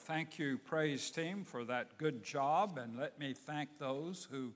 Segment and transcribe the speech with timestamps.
[0.00, 4.52] Thank you, praise team, for that good job, and let me thank those who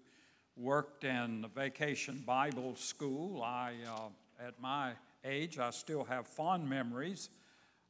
[0.56, 3.42] worked in the Vacation Bible School.
[3.42, 4.92] I, uh, at my
[5.24, 7.28] age, I still have fond memories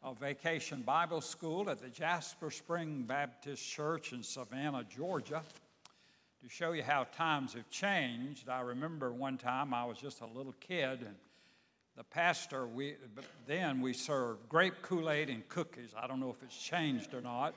[0.03, 5.43] of Vacation Bible School at the Jasper Spring Baptist Church in Savannah, Georgia.
[6.43, 10.27] To show you how times have changed, I remember one time I was just a
[10.27, 11.15] little kid and
[11.97, 12.95] the pastor, we,
[13.47, 15.91] then we served grape Kool Aid and cookies.
[15.97, 17.55] I don't know if it's changed or not.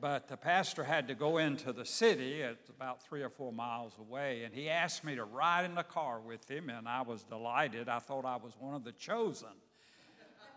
[0.00, 3.92] But the pastor had to go into the city, it's about three or four miles
[3.98, 7.22] away, and he asked me to ride in the car with him, and I was
[7.22, 7.88] delighted.
[7.88, 9.48] I thought I was one of the chosen.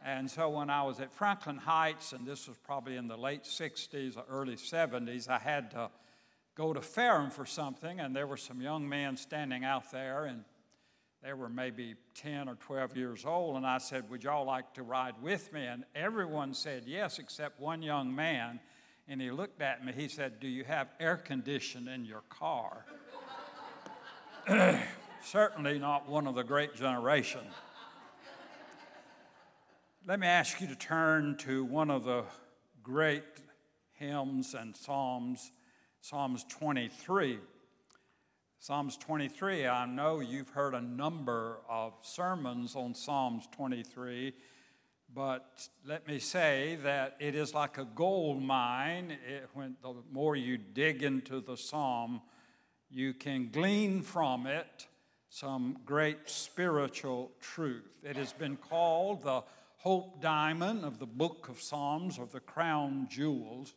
[0.03, 3.43] And so when I was at Franklin Heights, and this was probably in the late
[3.43, 5.89] 60s or early 70s, I had to
[6.55, 10.43] go to Ferrum for something, and there were some young men standing out there, and
[11.23, 14.83] they were maybe 10 or 12 years old, and I said, Would y'all like to
[14.83, 15.65] ride with me?
[15.65, 18.59] And everyone said yes, except one young man.
[19.07, 22.85] And he looked at me, he said, Do you have air conditioning in your car?
[25.23, 27.41] Certainly not one of the great generation.
[30.07, 32.23] Let me ask you to turn to one of the
[32.81, 33.23] great
[33.93, 35.51] hymns and psalms,
[36.01, 37.39] Psalms 23.
[38.61, 44.33] Psalms 23, I know you've heard a number of sermons on Psalms 23,
[45.15, 49.17] but let me say that it is like a gold mine.
[49.25, 52.21] It, when the more you dig into the psalm,
[52.89, 54.87] you can glean from it
[55.29, 57.89] some great spiritual truth.
[58.03, 59.41] It has been called the
[59.77, 63.73] hope diamond of the book of Psalms or the crown jewels.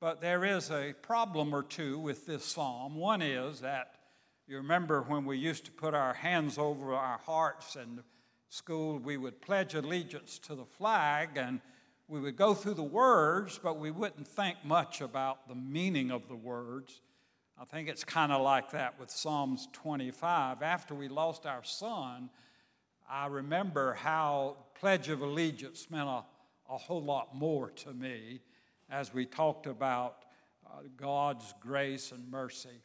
[0.00, 2.94] But there is a problem or two with this psalm.
[2.94, 3.96] One is that
[4.48, 8.02] you remember when we used to put our hands over our hearts in
[8.48, 11.60] school, we would pledge allegiance to the flag and
[12.08, 16.28] we would go through the words, but we wouldn't think much about the meaning of
[16.28, 17.02] the words.
[17.60, 20.62] I think it's kind of like that with Psalms 25.
[20.62, 22.30] After we lost our son,
[23.08, 26.24] I remember how Pledge of Allegiance meant a,
[26.70, 28.40] a whole lot more to me
[28.90, 30.24] as we talked about
[30.66, 32.82] uh, God's grace and mercy.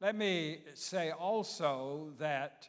[0.00, 2.68] Let me say also that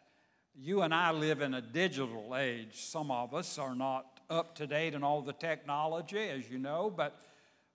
[0.55, 2.73] you and I live in a digital age.
[2.73, 6.93] Some of us are not up to date in all the technology, as you know,
[6.95, 7.19] but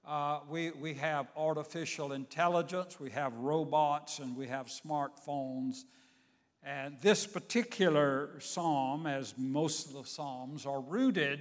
[0.07, 5.85] uh, we, we have artificial intelligence, we have robots, and we have smartphones.
[6.63, 11.41] And this particular psalm, as most of the psalms, are rooted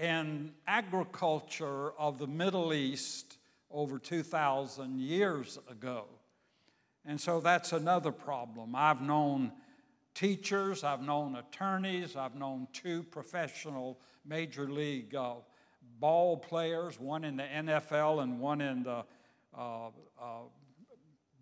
[0.00, 3.38] in agriculture of the Middle East
[3.70, 6.04] over 2,000 years ago.
[7.04, 8.74] And so that's another problem.
[8.74, 9.52] I've known
[10.14, 15.34] teachers, I've known attorneys, I've known two professional major league uh,
[16.00, 19.04] ball players, one in the NFL and one in the
[19.56, 20.42] uh, uh,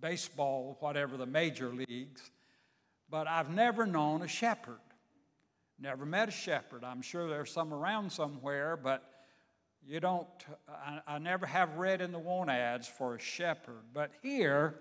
[0.01, 2.31] baseball, whatever the major leagues.
[3.09, 4.81] But I've never known a shepherd.
[5.83, 6.85] Never met a shepherd.
[6.85, 9.03] I'm sure there's some around somewhere, but
[9.85, 10.29] you don't,
[10.69, 13.83] I, I never have read in the want ads for a shepherd.
[13.93, 14.77] But here,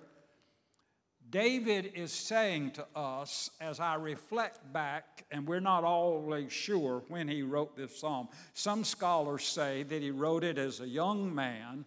[1.28, 7.28] David is saying to us, as I reflect back, and we're not always sure when
[7.28, 8.28] he wrote this psalm.
[8.54, 11.84] Some scholars say that he wrote it as a young man.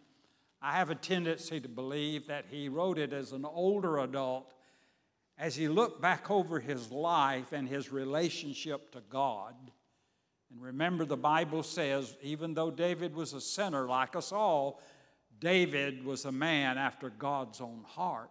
[0.61, 4.54] I have a tendency to believe that he wrote it as an older adult
[5.39, 9.55] as he looked back over his life and his relationship to God,
[10.51, 14.81] and remember the Bible says, even though David was a sinner like us all,
[15.41, 18.31] David was a man after God's own heart.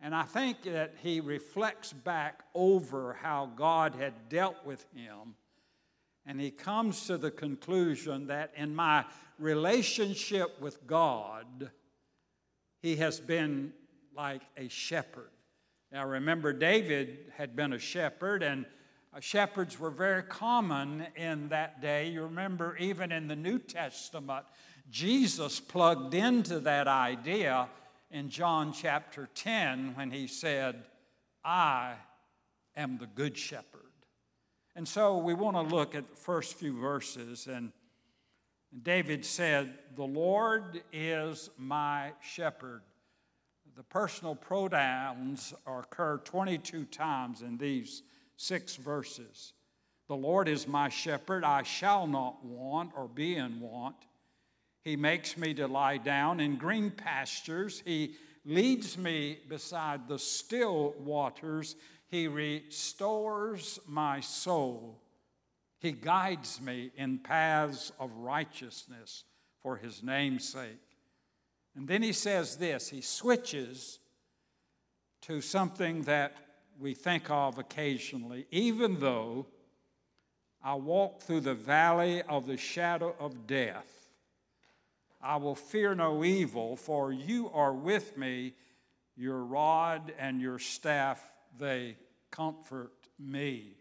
[0.00, 5.34] And I think that he reflects back over how God had dealt with him.
[6.24, 9.04] And he comes to the conclusion that in my
[9.38, 11.70] relationship with God,
[12.80, 13.74] he has been
[14.16, 15.30] like a shepherd.
[15.92, 18.64] Now, remember, David had been a shepherd, and
[19.18, 22.08] shepherds were very common in that day.
[22.10, 24.46] You remember, even in the New Testament,
[24.88, 27.68] Jesus plugged into that idea
[28.12, 30.84] in John chapter 10 when he said,
[31.44, 31.94] I
[32.76, 33.80] am the good shepherd.
[34.76, 37.48] And so we want to look at the first few verses.
[37.48, 37.72] And
[38.82, 42.82] David said, The Lord is my shepherd
[43.80, 48.02] the personal pronouns occur 22 times in these
[48.36, 49.54] six verses.
[50.06, 53.96] The Lord is my shepherd, I shall not want or be in want.
[54.84, 57.82] He makes me to lie down in green pastures.
[57.86, 61.74] He leads me beside the still waters.
[62.08, 65.00] He restores my soul.
[65.78, 69.24] He guides me in paths of righteousness
[69.62, 70.89] for his name's sake.
[71.80, 74.00] And then he says this he switches
[75.22, 76.36] to something that
[76.78, 79.46] we think of occasionally, even though
[80.62, 84.10] I walk through the valley of the shadow of death,
[85.22, 88.52] I will fear no evil, for you are with me,
[89.16, 91.96] your rod and your staff, they
[92.30, 93.72] comfort me.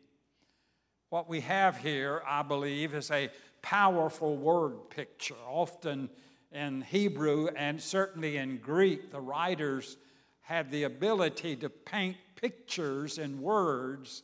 [1.09, 3.29] What we have here, I believe, is a
[3.61, 5.35] powerful word picture.
[5.45, 6.09] Often
[6.51, 9.97] in Hebrew and certainly in Greek, the writers
[10.41, 14.23] had the ability to paint pictures and words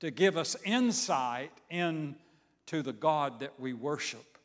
[0.00, 4.38] to give us insight into the God that we worship.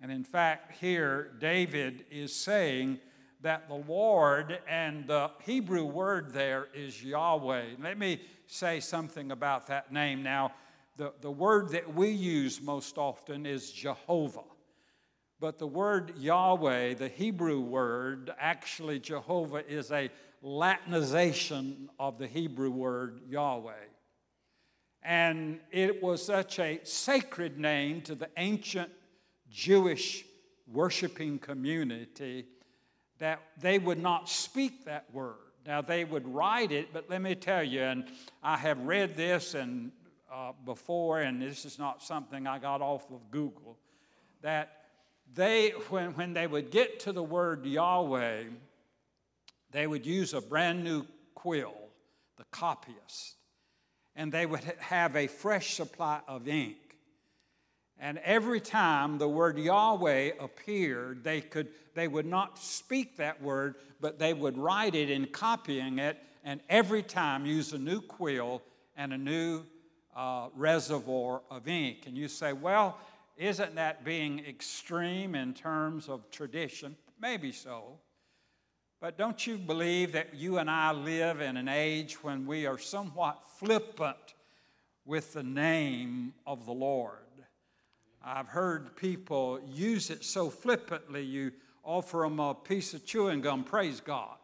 [0.00, 3.00] And in fact, here David is saying
[3.40, 7.64] that the Lord, and the Hebrew word there is Yahweh.
[7.80, 10.52] Let me say something about that name now.
[10.96, 14.40] The, the word that we use most often is Jehovah.
[15.38, 20.10] But the word Yahweh, the Hebrew word, actually Jehovah is a
[20.42, 23.72] Latinization of the Hebrew word Yahweh.
[25.02, 28.90] And it was such a sacred name to the ancient
[29.50, 30.24] Jewish
[30.72, 32.46] worshiping community
[33.18, 35.36] that they would not speak that word.
[35.66, 38.04] Now, they would write it, but let me tell you, and
[38.42, 39.90] I have read this and
[40.32, 43.78] uh, before, and this is not something I got off of Google,
[44.42, 44.85] that
[45.34, 48.44] they, when, when they would get to the word Yahweh,
[49.70, 51.74] they would use a brand new quill,
[52.36, 53.34] the copyist,
[54.14, 56.76] and they would have a fresh supply of ink.
[57.98, 63.76] And every time the word Yahweh appeared, they, could, they would not speak that word,
[64.00, 68.62] but they would write it in copying it, and every time use a new quill
[68.96, 69.62] and a new
[70.14, 72.04] uh, reservoir of ink.
[72.06, 72.98] And you say, well,
[73.36, 76.96] isn't that being extreme in terms of tradition?
[77.20, 77.98] Maybe so.
[79.00, 82.78] But don't you believe that you and I live in an age when we are
[82.78, 84.16] somewhat flippant
[85.04, 87.18] with the name of the Lord?
[88.24, 91.52] I've heard people use it so flippantly, you
[91.84, 94.38] offer them a piece of chewing gum, praise God.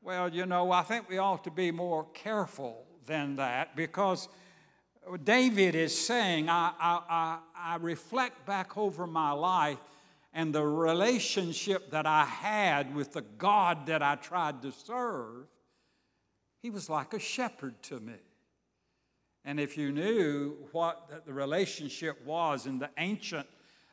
[0.00, 4.28] Well, you know, I think we ought to be more careful than that because
[5.22, 9.78] David is saying, I, I, I, I reflect back over my life
[10.32, 15.46] and the relationship that I had with the God that I tried to serve.
[16.60, 18.14] He was like a shepherd to me.
[19.44, 23.46] And if you knew what the relationship was in the ancient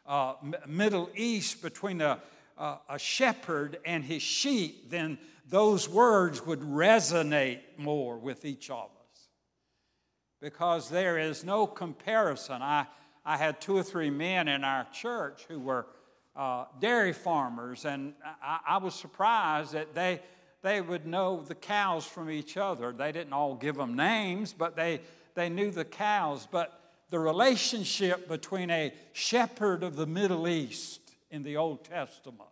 [0.06, 0.34] uh,
[0.68, 2.20] Middle East between a,
[2.58, 8.90] a, a shepherd and his sheep, then those words would resonate more with each of
[9.00, 9.03] us.
[10.44, 12.62] Because there is no comparison.
[12.62, 12.86] I,
[13.26, 15.88] I had two or three men in our church who were
[16.36, 18.14] uh, dairy farmers, and
[18.44, 20.20] I, I was surprised that they,
[20.62, 22.92] they would know the cows from each other.
[22.92, 25.00] They didn't all give them names, but they
[25.36, 26.80] they knew the cows, but
[27.10, 32.50] the relationship between a shepherd of the Middle East in the Old Testament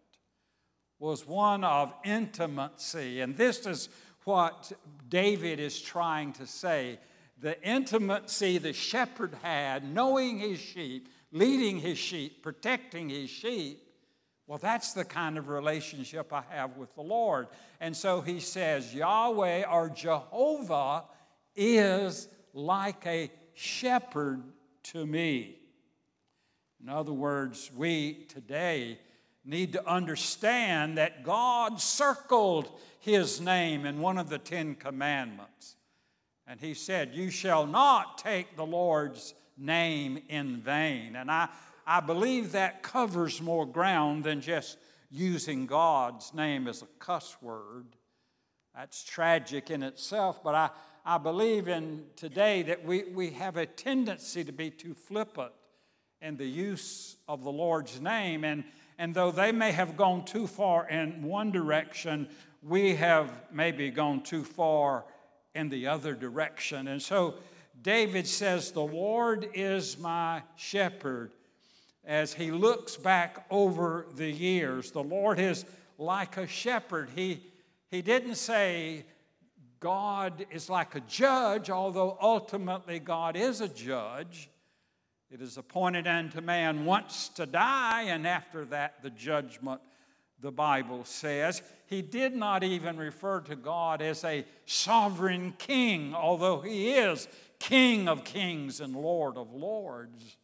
[0.99, 3.21] was one of intimacy.
[3.21, 3.89] And this is
[4.23, 4.71] what
[5.09, 6.99] David is trying to say.
[7.41, 13.81] The intimacy the shepherd had, knowing his sheep, leading his sheep, protecting his sheep,
[14.45, 17.47] well, that's the kind of relationship I have with the Lord.
[17.79, 21.05] And so he says, Yahweh or Jehovah
[21.55, 24.43] is like a shepherd
[24.83, 25.57] to me.
[26.83, 28.99] In other words, we today
[29.43, 35.75] need to understand that God circled his name in one of the Ten Commandments.
[36.51, 41.15] And he said, You shall not take the Lord's name in vain.
[41.15, 41.47] And I,
[41.87, 44.77] I believe that covers more ground than just
[45.09, 47.95] using God's name as a cuss word.
[48.75, 50.69] That's tragic in itself, but I,
[51.05, 55.53] I believe in today that we, we have a tendency to be too flippant
[56.21, 58.43] in the use of the Lord's name.
[58.43, 58.65] And,
[58.97, 62.27] and though they may have gone too far in one direction,
[62.61, 65.05] we have maybe gone too far
[65.55, 66.87] in the other direction.
[66.87, 67.35] And so
[67.81, 71.31] David says, The Lord is my shepherd.
[72.03, 75.65] As he looks back over the years, the Lord is
[75.97, 77.09] like a shepherd.
[77.15, 77.43] He,
[77.89, 79.05] he didn't say,
[79.79, 84.49] God is like a judge, although ultimately God is a judge.
[85.31, 89.81] It is appointed unto man once to die, and after that, the judgment,
[90.39, 91.61] the Bible says.
[91.91, 97.27] He did not even refer to God as a sovereign king, although he is
[97.59, 100.37] King of kings and Lord of lords.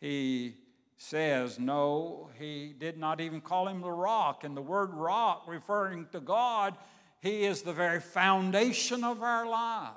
[0.00, 0.54] He
[0.96, 4.44] says, no, he did not even call him the rock.
[4.44, 6.76] And the word rock, referring to God,
[7.20, 9.96] he is the very foundation of our lives.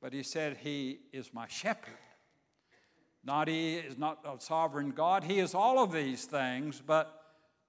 [0.00, 1.94] But he said, He is my shepherd.
[3.24, 5.24] Not he is not a sovereign God.
[5.24, 7.21] He is all of these things, but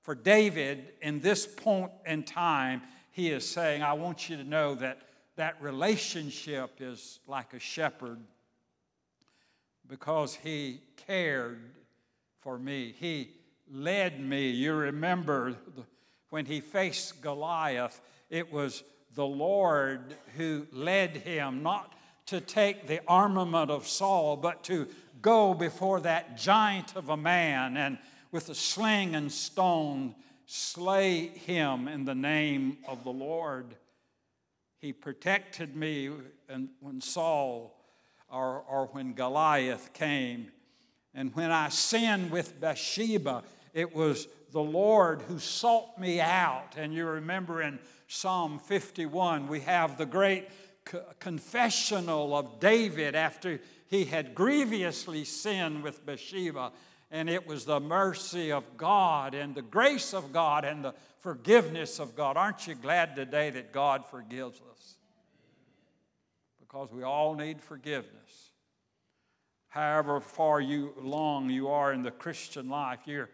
[0.03, 2.81] for David, in this point in time,
[3.11, 4.99] he is saying, I want you to know that
[5.37, 8.19] that relationship is like a shepherd
[9.87, 11.61] because he cared
[12.41, 12.93] for me.
[12.99, 13.31] He
[13.71, 14.49] led me.
[14.49, 15.55] You remember
[16.29, 18.83] when he faced Goliath, it was
[19.15, 21.93] the Lord who led him, not
[22.25, 24.87] to take the armament of Saul, but to
[25.21, 27.97] go before that giant of a man and
[28.33, 30.15] with a sling and stone
[30.47, 33.75] slay him in the name of the Lord.
[34.79, 36.09] He protected me
[36.79, 37.79] when Saul
[38.27, 40.51] or, or when Goliath came.
[41.13, 46.73] And when I sinned with Bathsheba, it was the Lord who sought me out.
[46.75, 50.49] And you remember in Psalm 51, we have the great
[51.19, 56.71] confessional of David after he had grievously sinned with Bathsheba.
[57.13, 61.99] And it was the mercy of God and the grace of God and the forgiveness
[61.99, 62.37] of God.
[62.37, 64.95] Aren't you glad today that God forgives us?
[66.59, 68.49] Because we all need forgiveness.
[69.67, 73.29] However far you along you are in the Christian life, you're,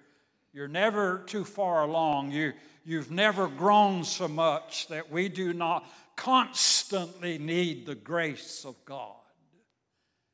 [0.51, 2.31] you're never too far along.
[2.31, 2.51] You,
[2.83, 9.15] you've never grown so much that we do not constantly need the grace of God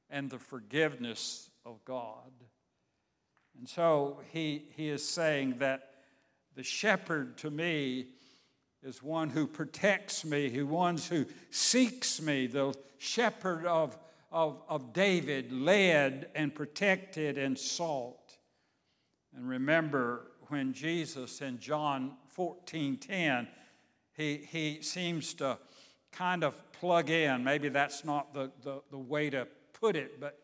[0.10, 2.32] and the forgiveness of God.
[3.58, 5.92] And so he, he is saying that
[6.56, 8.08] the shepherd to me
[8.84, 12.48] is one who protects me, who one who seeks me.
[12.48, 13.98] The shepherd of,
[14.32, 18.38] of, of David led and protected and sought.
[19.36, 23.48] And remember when Jesus in John 14 10,
[24.16, 25.58] he, he seems to
[26.12, 27.44] kind of plug in.
[27.44, 30.40] Maybe that's not the, the, the way to put it, but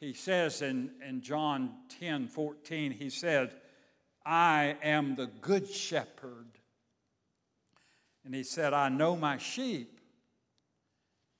[0.00, 3.54] he says in, in John 10 14, he said,
[4.24, 6.46] I am the good shepherd.
[8.24, 10.00] And he said, I know my sheep,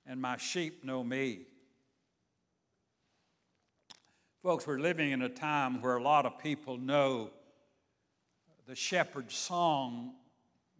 [0.06, 1.40] and my sheep know me.
[4.42, 7.30] Folks, we're living in a time where a lot of people know
[8.66, 10.14] the shepherd's song,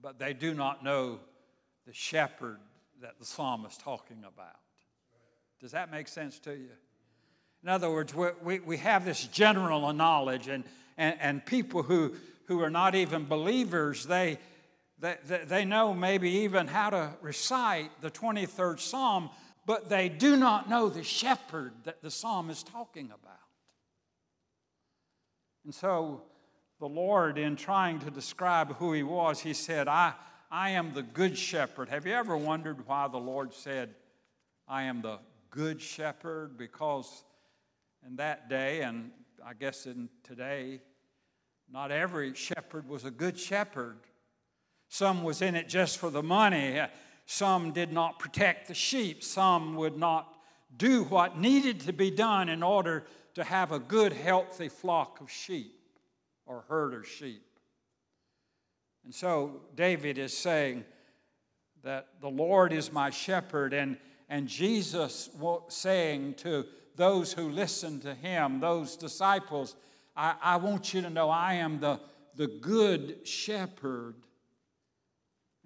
[0.01, 1.21] but they do not know
[1.87, 2.59] the shepherd
[3.03, 4.57] that the psalm is talking about.
[5.61, 6.71] Does that make sense to you?
[7.63, 10.65] In other words, we, we have this general knowledge, and,
[10.97, 12.15] and, and people who,
[12.47, 14.39] who are not even believers, they,
[14.99, 19.31] they, they know maybe even how to recite the 23rd Psalm,
[19.67, 23.37] but they do not know the shepherd that the psalm is talking about.
[25.65, 26.23] And so
[26.79, 30.15] the Lord, in trying to describe who he was, he said, I,
[30.51, 31.91] I am the good shepherd.
[31.91, 33.95] Have you ever wondered why the Lord said,
[34.67, 35.19] I am the
[35.51, 36.57] good shepherd?
[36.57, 37.23] Because
[38.07, 39.11] in that day, and
[39.45, 40.81] I guess in today,
[41.71, 43.99] not every shepherd was a good shepherd.
[44.89, 46.81] Some was in it just for the money.
[47.27, 49.23] Some did not protect the sheep.
[49.23, 50.35] Some would not
[50.77, 53.05] do what needed to be done in order
[53.35, 55.81] to have a good, healthy flock of sheep
[56.47, 57.45] or herd of sheep.
[59.05, 60.85] And so David is saying
[61.83, 63.97] that the Lord is my shepherd, and,
[64.29, 65.31] and Jesus
[65.69, 66.67] saying to
[67.01, 69.75] those who listen to him, those disciples,
[70.15, 71.99] I, I want you to know I am the,
[72.37, 74.17] the good shepherd.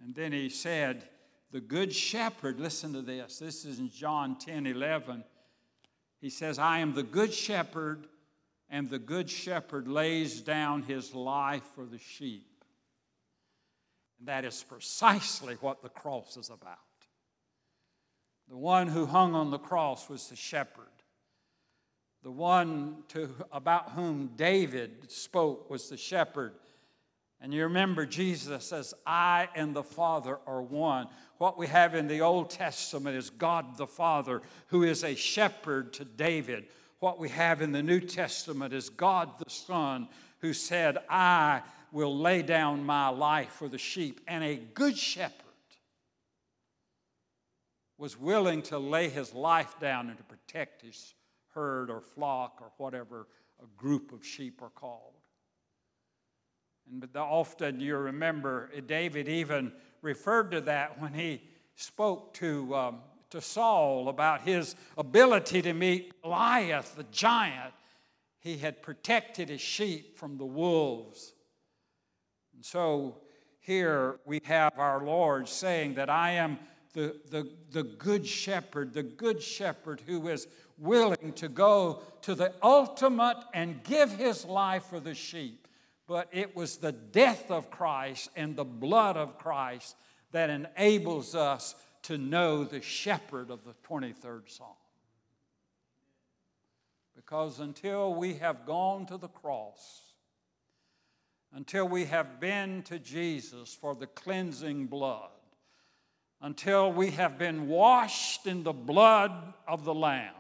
[0.00, 1.09] And then he said,
[1.50, 3.41] The good shepherd, listen to this.
[3.41, 5.25] This is in John 10 11.
[6.21, 8.07] He says, I am the good shepherd,
[8.71, 12.64] and the good shepherd lays down his life for the sheep.
[14.21, 16.79] And that is precisely what the cross is about.
[18.49, 20.87] The one who hung on the cross was the shepherd.
[22.25, 26.54] The one to, about whom David spoke was the shepherd.
[27.38, 31.09] And you remember Jesus says, I and the Father are one.
[31.37, 35.93] What we have in the Old Testament is God the Father, who is a shepherd
[35.93, 36.64] to David.
[36.99, 41.61] What we have in the New Testament is God the Son, who said, I
[41.93, 44.23] will lay down my life for the sheep.
[44.26, 45.35] And a good shepherd
[47.99, 51.12] was willing to lay his life down and to protect his
[51.54, 53.28] herd or flock or whatever
[53.62, 55.12] a group of sheep are called.
[56.90, 61.42] And but often you remember David even referred to that when he
[61.76, 67.73] spoke to, um, to Saul about his ability to meet Goliath, the giant.
[68.38, 71.32] he had protected his sheep from the wolves.
[72.54, 73.23] And so
[73.61, 76.58] here we have our Lord saying that I am
[76.92, 80.46] the, the, the good shepherd, the good shepherd who is
[80.78, 85.69] willing to go to the ultimate and give his life for the sheep.
[86.07, 89.97] But it was the death of Christ and the blood of Christ
[90.33, 94.69] that enables us to know the shepherd of the 23rd Psalm.
[97.16, 100.02] Because until we have gone to the cross,
[101.54, 105.31] until we have been to Jesus for the cleansing blood,
[106.43, 109.33] until we have been washed in the blood
[109.66, 110.35] of the Lamb,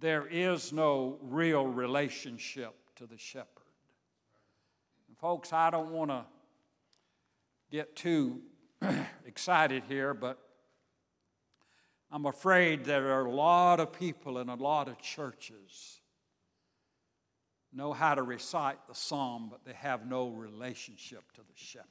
[0.00, 3.46] there is no real relationship to the shepherd.
[5.08, 6.24] And folks, I don't want to
[7.70, 8.40] get too
[9.26, 10.38] excited here, but
[12.10, 16.00] I'm afraid there are a lot of people in a lot of churches
[17.72, 21.86] know how to recite the psalm, but they have no relationship to the shepherd.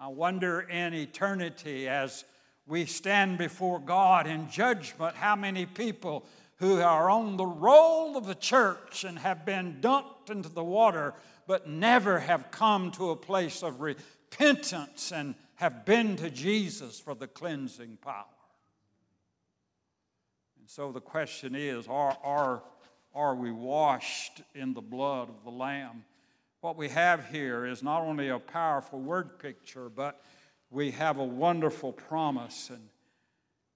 [0.00, 2.24] I wonder in eternity as
[2.68, 8.26] we stand before God in judgment how many people who are on the roll of
[8.26, 11.14] the church and have been dunked into the water
[11.46, 17.14] but never have come to a place of repentance and have been to Jesus for
[17.14, 18.26] the cleansing power.
[20.60, 22.62] And so the question is are, are,
[23.14, 26.04] are we washed in the blood of the Lamb?
[26.60, 30.20] What we have here is not only a powerful word picture, but
[30.70, 32.70] we have a wonderful promise.
[32.70, 32.88] And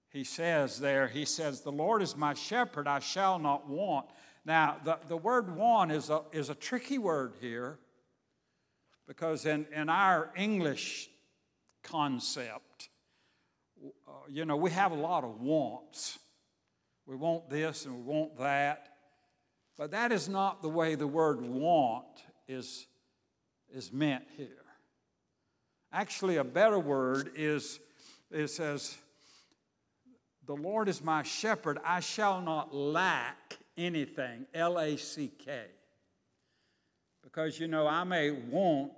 [0.09, 4.07] he says there, he says, The Lord is my shepherd, I shall not want.
[4.45, 7.79] Now, the, the word want is a, is a tricky word here
[9.07, 11.09] because in, in our English
[11.83, 12.89] concept.
[14.07, 16.19] Uh, you know, we have a lot of wants.
[17.05, 18.89] We want this and we want that.
[19.77, 22.05] But that is not the way the word want
[22.47, 22.87] is,
[23.73, 24.62] is meant here.
[25.93, 27.79] Actually, a better word is
[28.31, 28.97] it says,
[30.47, 34.47] The Lord is my shepherd, I shall not lack anything.
[34.53, 35.65] L A C K.
[37.23, 38.91] Because, you know, I may want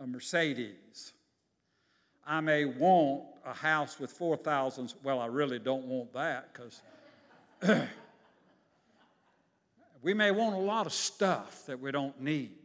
[0.00, 1.12] a Mercedes.
[2.26, 4.94] I may want a house with 4,000.
[5.02, 6.82] Well, I really don't want that because
[10.02, 12.57] we may want a lot of stuff that we don't need.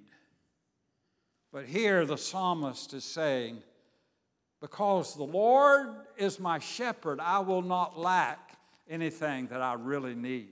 [1.53, 3.61] But here the psalmist is saying,
[4.59, 8.57] Because the Lord is my shepherd, I will not lack
[8.89, 10.49] anything that I really need.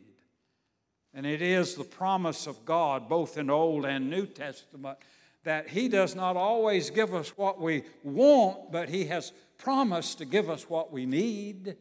[1.15, 4.99] And it is the promise of God, both in Old and New Testament,
[5.43, 10.25] that He does not always give us what we want, but He has promised to
[10.25, 11.75] give us what we need.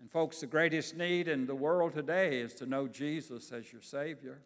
[0.00, 3.82] And, folks, the greatest need in the world today is to know Jesus as your
[3.82, 4.40] Savior.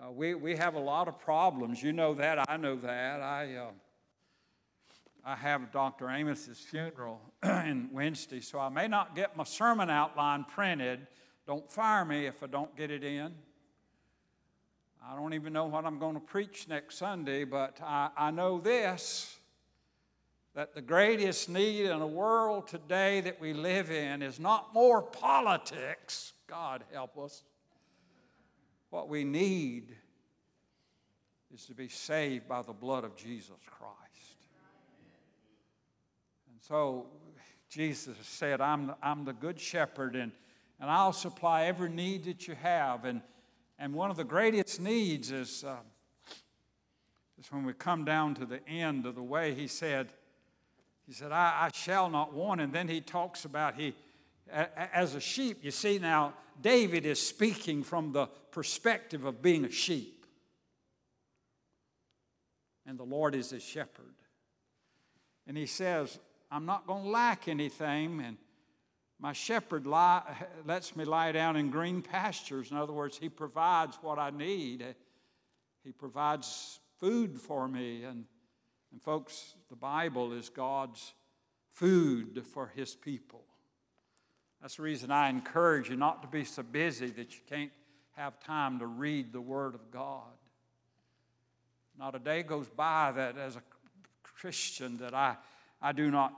[0.00, 1.82] Uh, we, we have a lot of problems.
[1.82, 2.48] You know that.
[2.48, 3.20] I know that.
[3.20, 3.66] I, uh,
[5.24, 6.08] I have Dr.
[6.08, 11.06] Amos's funeral in Wednesday, so I may not get my sermon outline printed.
[11.46, 13.34] Don't fire me if I don't get it in.
[15.06, 18.58] I don't even know what I'm going to preach next Sunday, but I, I know
[18.58, 19.36] this
[20.54, 25.00] that the greatest need in the world today that we live in is not more
[25.00, 27.44] politics, God help us.
[28.90, 29.96] What we need
[31.54, 33.96] is to be saved by the blood of Jesus Christ.
[36.50, 37.06] And so
[37.68, 40.32] Jesus said, I'm, I'm the good shepherd, and,
[40.80, 43.04] and I'll supply every need that you have.
[43.04, 43.22] And
[43.82, 45.76] and one of the greatest needs is, uh,
[47.38, 50.12] is when we come down to the end of the way, he said,
[51.06, 52.60] he said, I, I shall not want.
[52.60, 53.94] And then he talks about he,
[54.50, 59.70] as a sheep, you see now, David is speaking from the perspective of being a
[59.70, 60.26] sheep.
[62.86, 64.14] And the Lord is his shepherd.
[65.46, 66.18] And he says,
[66.50, 68.20] I'm not going to lack anything.
[68.20, 68.36] And
[69.18, 70.22] my shepherd lie,
[70.66, 72.70] lets me lie down in green pastures.
[72.70, 74.84] In other words, he provides what I need.
[75.84, 78.04] He provides food for me.
[78.04, 78.24] And,
[78.92, 81.14] and folks, the Bible is God's
[81.72, 83.44] food for his people.
[84.60, 87.70] That's the reason I encourage you not to be so busy that you can't
[88.16, 90.24] have time to read the Word of God.
[91.98, 93.62] Not a day goes by that as a
[94.22, 95.36] Christian that I,
[95.80, 96.34] I do not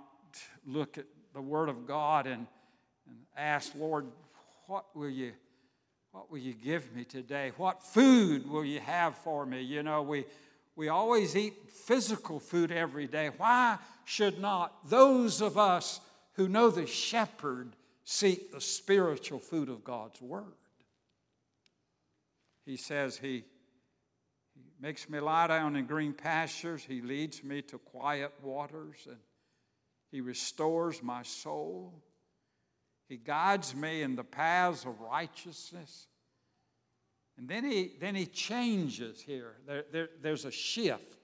[0.67, 2.47] look at the Word of God and
[3.09, 4.07] and ask, Lord,
[4.67, 5.33] what will you
[6.13, 7.53] what will you give me today?
[7.57, 9.63] What food will you have for me?
[9.63, 10.27] You know, we
[10.77, 13.31] we always eat physical food every day.
[13.37, 16.01] Why should not those of us
[16.35, 17.73] who know the shepherd
[18.05, 20.55] seek the spiritual food of God's Word.
[22.65, 23.45] He says, He,
[24.81, 29.19] makes me lie down in green pastures, He leads me to quiet waters, and
[30.11, 32.03] He restores my soul.
[33.09, 36.07] He guides me in the paths of righteousness.
[37.39, 39.57] And then he, then he changes here.
[39.67, 41.22] There, there, there's a shift.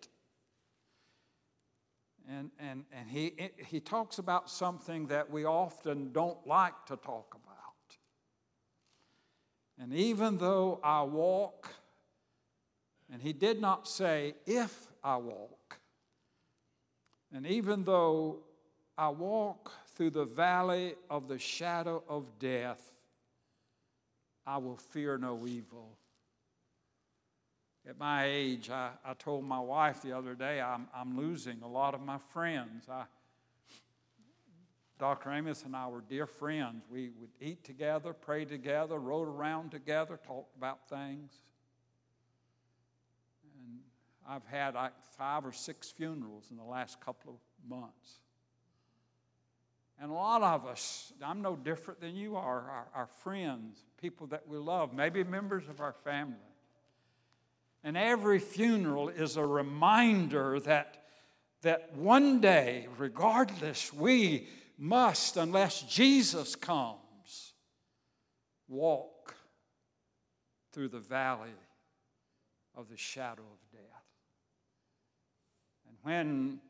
[2.28, 7.34] And, and, and he, he talks about something that we often don't like to talk
[7.34, 7.48] about.
[9.80, 11.72] And even though I walk,
[13.10, 15.78] and he did not say, if I walk,
[17.32, 18.40] and even though
[18.98, 22.92] I walk through the valley of the shadow of death,
[24.46, 25.96] I will fear no evil.
[27.86, 31.68] At my age, I, I told my wife the other day, I'm, I'm losing a
[31.68, 32.86] lot of my friends.
[32.90, 33.04] I,
[34.98, 35.30] Dr.
[35.30, 36.84] Amos and I were dear friends.
[36.90, 41.32] We would eat together, pray together, rode around together, talked about things.
[43.54, 43.78] And
[44.28, 48.18] I've had like five or six funerals in the last couple of months.
[50.00, 54.28] And a lot of us, I'm no different than you are, our, our friends, people
[54.28, 56.36] that we love, maybe members of our family.
[57.84, 61.04] And every funeral is a reminder that,
[61.62, 67.54] that one day, regardless, we must, unless Jesus comes,
[68.68, 69.36] walk
[70.72, 71.50] through the valley
[72.74, 74.04] of the shadow of death.
[75.86, 76.60] And when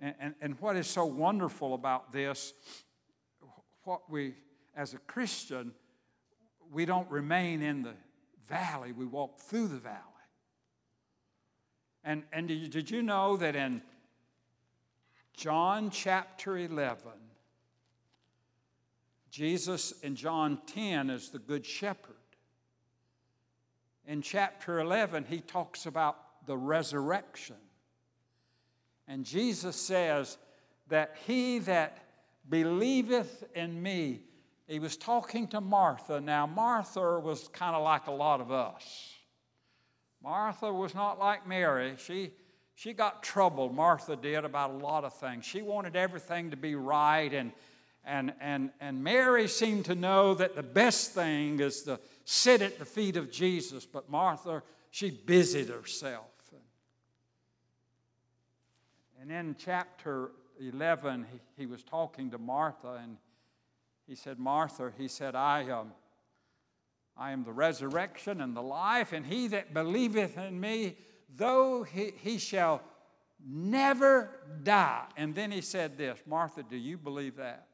[0.00, 2.54] and, and, what is so wonderful about this,
[3.82, 4.34] what we,
[4.76, 5.72] as a Christian,
[6.70, 7.94] we don't remain in the
[8.48, 10.02] valley, we walk through the valley.
[12.04, 13.82] And, and did, you, did you know that in
[15.36, 17.12] John chapter 11,
[19.30, 22.14] Jesus in John 10 is the Good Shepherd.
[24.06, 27.56] In chapter 11, he talks about the resurrection.
[29.06, 30.38] And Jesus says
[30.88, 31.98] that he that
[32.48, 34.22] believeth in me,
[34.68, 36.20] he was talking to Martha.
[36.20, 39.14] Now, Martha was kind of like a lot of us.
[40.22, 41.94] Martha was not like Mary.
[41.96, 42.32] She,
[42.74, 45.46] she got troubled, Martha did, about a lot of things.
[45.46, 47.52] She wanted everything to be right, and,
[48.04, 52.78] and, and, and Mary seemed to know that the best thing is to sit at
[52.78, 56.26] the feet of Jesus, but Martha, she busied herself.
[59.20, 63.16] And in chapter 11, he, he was talking to Martha, and
[64.08, 65.92] he said, Martha, he said, I, um,
[67.14, 70.96] I am the resurrection and the life, and he that believeth in me,
[71.36, 72.80] though he, he shall
[73.46, 74.30] never
[74.62, 75.04] die.
[75.16, 77.66] And then he said this Martha, do you believe that?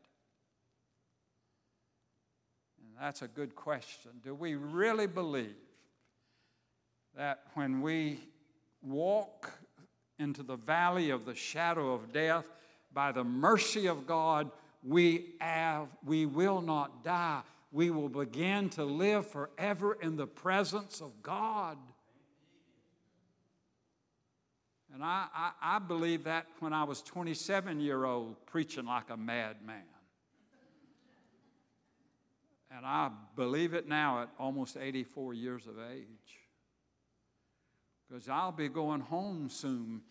[2.81, 4.11] And that's a good question.
[4.25, 5.55] Do we really believe
[7.17, 8.19] that when we
[8.83, 9.53] walk
[10.19, 12.47] into the valley of the shadow of death,
[12.93, 14.51] by the mercy of God,
[14.85, 17.43] we, have, we will not die.
[17.73, 21.79] We will begin to live forever in the presence of God.
[24.93, 29.17] And I, I, I believe that when I was 27 year old, preaching like a
[29.17, 29.83] madman.
[32.77, 36.07] And I believe it now at almost 84 years of age.
[38.09, 40.03] Because I'll be going home soon.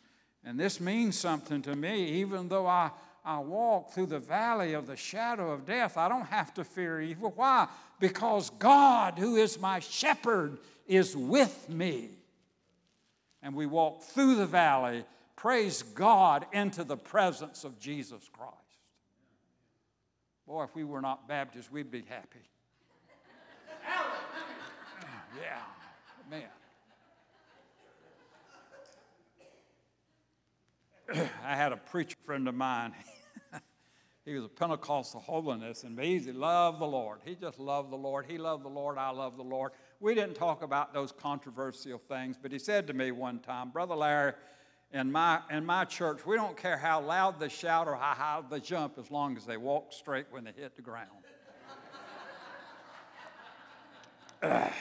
[0.43, 2.91] And this means something to me, even though I,
[3.25, 7.01] I walk through the valley of the shadow of death, I don't have to fear
[7.01, 7.31] evil.
[7.36, 7.67] Why?
[7.99, 10.57] Because God, who is my shepherd,
[10.88, 12.09] is with me
[13.43, 15.05] and we walk through the valley,
[15.36, 18.55] praise God, into the presence of Jesus Christ.
[20.47, 22.39] Boy, if we were not Baptists, we'd be happy.
[25.41, 25.59] yeah,
[26.29, 26.43] man.
[31.45, 32.93] I had a preacher friend of mine.
[34.25, 37.19] he was a Pentecostal holiness, and he loved the Lord.
[37.25, 38.25] He just loved the Lord.
[38.27, 38.97] He loved the Lord.
[38.97, 39.73] I love the Lord.
[39.99, 43.95] We didn't talk about those controversial things, but he said to me one time, Brother
[43.95, 44.33] Larry,
[44.93, 48.41] in my, in my church, we don't care how loud they shout or how high
[48.49, 51.09] they jump as long as they walk straight when they hit the ground.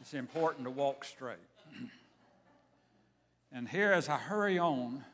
[0.00, 1.36] it's important to walk straight.
[3.52, 5.04] and here, as I hurry on,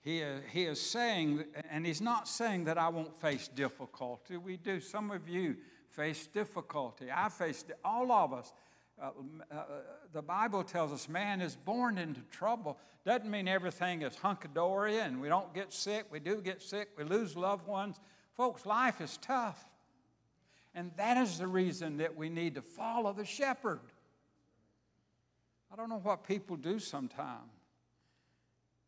[0.00, 4.36] he, he is saying, and he's not saying that I won't face difficulty.
[4.36, 4.80] We do.
[4.80, 5.56] Some of you
[5.90, 7.06] face difficulty.
[7.14, 8.52] I face, all of us
[9.00, 9.10] uh,
[9.50, 9.64] uh,
[10.12, 12.78] the Bible tells us man is born into trouble.
[13.04, 16.06] Doesn't mean everything is hunky dory and we don't get sick.
[16.10, 17.98] We do get sick, we lose loved ones.
[18.34, 19.68] Folks, life is tough.
[20.76, 23.80] And that is the reason that we need to follow the shepherd.
[25.74, 27.50] I don't know what people do sometimes.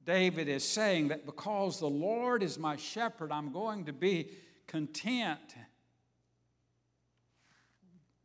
[0.05, 4.31] David is saying that because the Lord is my shepherd, I'm going to be
[4.69, 5.57] content.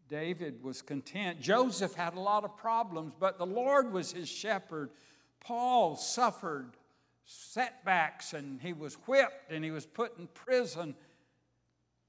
[0.07, 1.41] David was content.
[1.41, 4.91] Joseph had a lot of problems, but the Lord was his shepherd.
[5.39, 6.77] Paul suffered
[7.25, 10.93] setbacks and he was whipped and he was put in prison,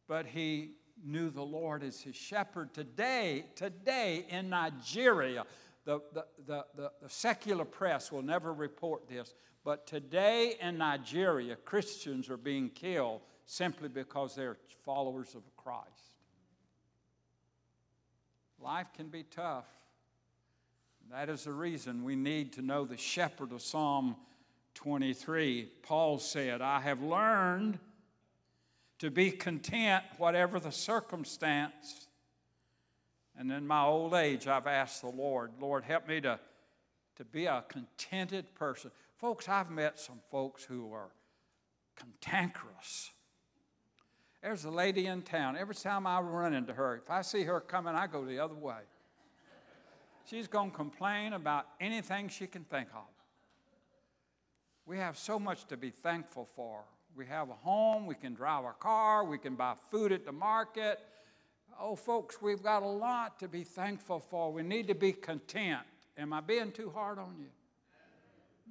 [0.07, 2.75] but he knew the Lord as his shepherd.
[2.75, 5.47] Today, today in Nigeria,
[5.85, 12.31] the, the, the, the, secular press will never report this, but today in Nigeria, Christians
[12.31, 15.89] are being killed simply because they're followers of Christ.
[18.61, 19.67] Life can be tough.
[21.11, 24.17] That is the reason we need to know the shepherd of Psalm
[24.75, 25.69] 23.
[25.83, 27.79] Paul said, I have learned
[29.01, 32.02] to be content, whatever the circumstance.
[33.39, 36.39] And in my old age, I've asked the Lord, Lord, help me to,
[37.17, 38.91] to be a contented person.
[39.17, 41.11] Folks, I've met some folks who are
[41.97, 43.11] cantankerous.
[44.43, 45.57] There's a lady in town.
[45.57, 48.55] Every time I run into her, if I see her coming, I go the other
[48.55, 48.81] way.
[50.25, 53.05] She's going to complain about anything she can think of.
[54.85, 56.83] We have so much to be thankful for.
[57.15, 60.33] We have a home, we can drive a car, we can buy food at the
[60.33, 60.99] market.
[61.81, 64.53] Oh, folks, we've got a lot to be thankful for.
[64.53, 65.83] We need to be content.
[66.17, 67.47] Am I being too hard on you?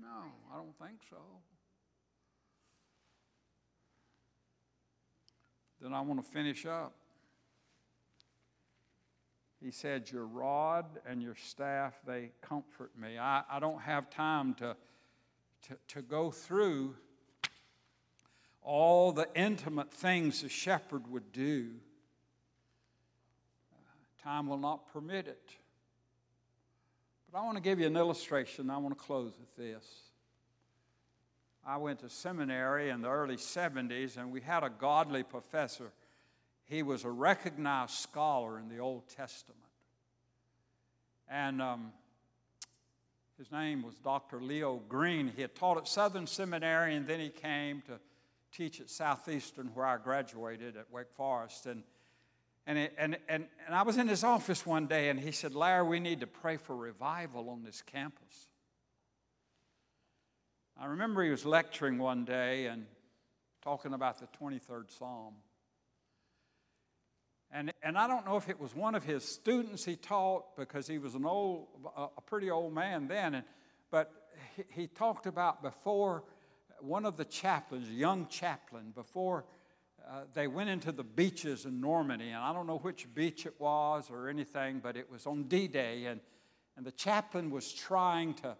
[0.01, 0.07] No,
[0.53, 1.17] I don't think so.
[5.81, 6.93] Then I want to finish up.
[9.63, 13.17] He said, Your rod and your staff, they comfort me.
[13.17, 14.75] I, I don't have time to,
[15.67, 16.95] to, to go through
[18.63, 21.71] all the intimate things a shepherd would do.
[24.23, 25.49] Time will not permit it.
[27.31, 28.69] But I want to give you an illustration.
[28.69, 29.85] I want to close with this.
[31.65, 35.91] I went to seminary in the early 70s, and we had a godly professor.
[36.65, 39.59] He was a recognized scholar in the Old Testament.
[41.29, 41.93] And um,
[43.37, 44.41] his name was Dr.
[44.41, 45.31] Leo Green.
[45.35, 47.99] He had taught at Southern Seminary, and then he came to
[48.51, 51.65] teach at Southeastern where I graduated at Wake Forest.
[51.67, 51.83] And,
[52.67, 55.55] and, it, and, and, and I was in his office one day and he said,
[55.55, 58.47] Larry, we need to pray for revival on this campus.
[60.79, 62.85] I remember he was lecturing one day and
[63.61, 65.33] talking about the 23rd Psalm.
[67.51, 70.87] And, and I don't know if it was one of his students he taught because
[70.87, 73.45] he was an old, a pretty old man then, and,
[73.89, 74.11] but
[74.55, 76.23] he, he talked about before
[76.79, 79.45] one of the chaplains, young chaplain, before
[80.09, 83.59] uh, they went into the beaches in Normandy, and I don't know which beach it
[83.59, 86.19] was or anything, but it was on D Day, and,
[86.77, 88.55] and the chaplain was trying to,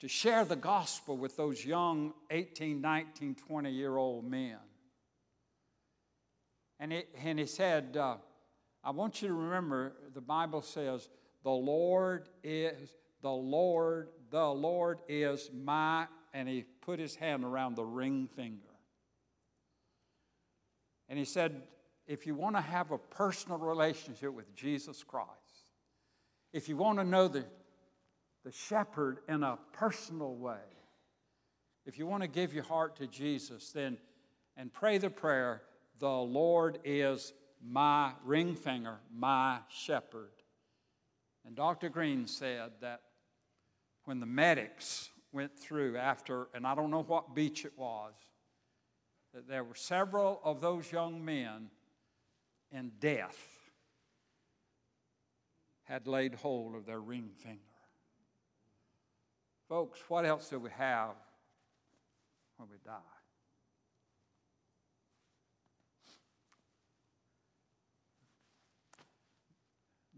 [0.00, 4.58] to share the gospel with those young 18, 19, 20 year old men.
[6.78, 8.16] And, it, and he said, uh,
[8.84, 11.08] I want you to remember the Bible says,
[11.42, 12.90] the Lord is,
[13.22, 16.06] the Lord, the Lord is my
[16.36, 18.65] and he put his hand around the ring finger.
[21.08, 21.62] And he said,
[22.06, 25.30] if you want to have a personal relationship with Jesus Christ,
[26.52, 27.44] if you want to know the,
[28.44, 30.56] the shepherd in a personal way,
[31.84, 33.98] if you want to give your heart to Jesus, then
[34.56, 35.62] and pray the prayer,
[35.98, 40.30] the Lord is my ring finger, my shepherd.
[41.44, 41.88] And Dr.
[41.88, 43.02] Green said that
[44.04, 48.14] when the medics went through after, and I don't know what beach it was,
[49.36, 51.68] that there were several of those young men
[52.72, 53.36] in death
[55.84, 57.60] had laid hold of their ring finger.
[59.68, 61.16] Folks, what else do we have
[62.56, 62.92] when we die?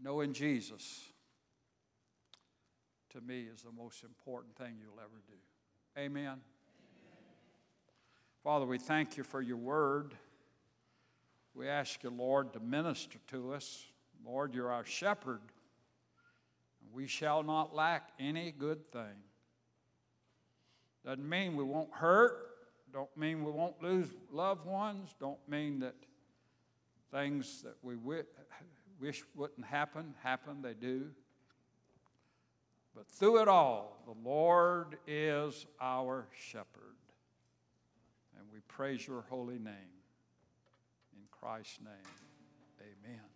[0.01, 1.03] Knowing Jesus
[3.09, 6.01] to me is the most important thing you'll ever do.
[6.01, 6.39] Amen.
[8.43, 10.13] Father, we thank you for your word.
[11.53, 13.85] We ask you, Lord, to minister to us.
[14.25, 15.41] Lord, you're our shepherd.
[16.93, 19.23] We shall not lack any good thing.
[21.05, 22.47] Doesn't mean we won't hurt.
[22.93, 25.13] Don't mean we won't lose loved ones.
[25.19, 25.95] Don't mean that
[27.11, 30.61] things that we wish wouldn't happen happen.
[30.61, 31.07] They do.
[32.95, 36.88] But through it all, the Lord is our shepherd.
[38.59, 40.03] We praise your holy name.
[41.13, 42.11] In Christ's name,
[42.81, 43.28] amen.